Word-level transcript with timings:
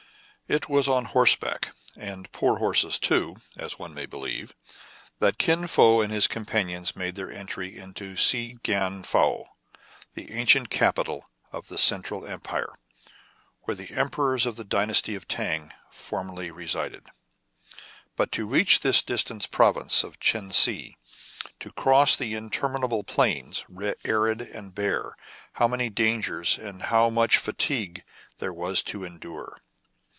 It 0.51 0.67
was 0.67 0.85
on 0.89 1.05
horseback— 1.05 1.73
and 1.97 2.29
poor 2.33 2.57
horses 2.57 2.99
too, 2.99 3.37
as 3.57 3.79
one 3.79 3.93
may 3.93 4.05
believe— 4.05 4.53
that 5.21 5.37
Kin 5.37 5.65
Fo 5.65 6.01
and 6.01 6.11
his 6.11 6.27
companions 6.27 6.93
made 6.93 7.15
their 7.15 7.31
entry 7.31 7.77
into 7.77 8.17
Si 8.17 8.57
Gnan 8.61 9.03
Fou, 9.05 9.45
the 10.13 10.33
ancient 10.33 10.69
capital 10.69 11.29
of 11.53 11.69
the 11.69 11.77
Central 11.77 12.27
Empire, 12.27 12.73
where 13.61 13.75
the 13.75 13.87
emper 13.95 14.31
ors 14.33 14.45
of 14.45 14.57
the 14.57 14.65
dynasty 14.65 15.15
of 15.15 15.25
Tang 15.25 15.71
formerly 15.89 16.51
resided. 16.51 17.07
But 18.17 18.33
to 18.33 18.45
reach 18.45 18.81
this 18.81 19.01
distant 19.01 19.49
province 19.51 20.03
of 20.03 20.19
Chen 20.19 20.51
Si., 20.51 20.97
to 21.61 21.71
cross 21.71 22.17
the 22.17 22.33
interminable 22.33 23.05
plains, 23.05 23.63
arid 24.03 24.41
and 24.41 24.75
bare, 24.75 25.15
how 25.53 25.69
many 25.69 25.89
dangers 25.89 26.57
and 26.57 26.81
how 26.81 27.09
much 27.09 27.37
fatigue 27.37 28.03
there 28.39 28.51
was 28.51 28.83
to 28.83 29.05
endure! 29.05 29.61